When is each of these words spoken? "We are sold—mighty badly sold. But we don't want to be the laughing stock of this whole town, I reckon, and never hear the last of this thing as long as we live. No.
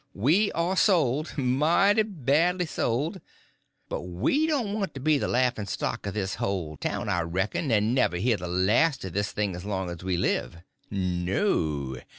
"We 0.15 0.51
are 0.53 0.75
sold—mighty 0.75 2.01
badly 2.01 2.65
sold. 2.65 3.21
But 3.87 4.01
we 4.01 4.47
don't 4.47 4.73
want 4.73 4.95
to 4.95 4.99
be 4.99 5.19
the 5.19 5.27
laughing 5.27 5.67
stock 5.67 6.07
of 6.07 6.15
this 6.15 6.33
whole 6.41 6.75
town, 6.75 7.07
I 7.07 7.21
reckon, 7.21 7.69
and 7.71 7.93
never 7.93 8.17
hear 8.17 8.37
the 8.37 8.47
last 8.47 9.05
of 9.05 9.13
this 9.13 9.31
thing 9.31 9.55
as 9.55 9.63
long 9.63 9.91
as 9.91 10.03
we 10.03 10.17
live. 10.17 10.57
No. 10.89 11.97